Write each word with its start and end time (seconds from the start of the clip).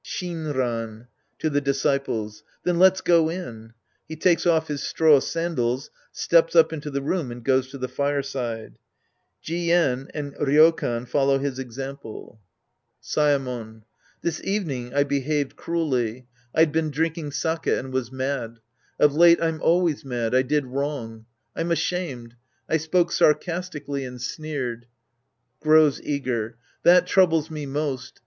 Shinran 0.03 1.05
(to 1.37 1.47
the 1.47 1.61
disciples). 1.61 2.41
Then 2.63 2.79
let's 2.79 3.01
go 3.01 3.29
in. 3.29 3.75
(He 4.07 4.15
takes 4.15 4.47
off 4.47 4.67
his 4.67 4.81
straw 4.81 5.19
sandals, 5.19 5.91
steps 6.11 6.55
up 6.55 6.73
into 6.73 6.89
the 6.89 7.03
room 7.03 7.29
and 7.31 7.43
goes 7.43 7.67
to 7.69 7.77
the 7.77 7.87
fireside. 7.87 8.79
Jien 9.45 10.09
and 10.15 10.33
Ryokan 10.37 11.07
/s/Zotf 11.07 11.41
his 11.41 11.59
example!) 11.59 12.41
44 13.03 13.31
The 13.31 13.37
Priest 13.37 13.47
and 13.47 13.47
His 13.47 13.77
Disciples 13.77 13.77
Act 13.77 13.77
I 13.77 14.23
Saeinon. 14.23 14.23
This 14.23 14.43
evening 14.83 14.93
I 14.95 15.03
behaved 15.03 15.55
cruelly. 15.55 16.27
I'd 16.55 16.71
been 16.71 16.89
drinking 16.89 17.31
sake 17.33 17.67
and 17.67 17.93
was 17.93 18.11
mad. 18.11 18.57
Of 18.99 19.13
late 19.13 19.39
I'm 19.39 19.61
always 19.61 20.03
mad. 20.03 20.33
I 20.33 20.41
did 20.41 20.65
wrong. 20.65 21.27
I'm 21.55 21.69
ashamed. 21.69 22.35
I 22.67 22.77
spoke 22.77 23.11
sarcastically 23.11 24.03
and 24.05 24.19
sneered. 24.19 24.87
{Grows 25.59 26.01
eager.) 26.01 26.57
That 26.81 27.05
troubles 27.05 27.51
me 27.51 27.67
most. 27.67 28.19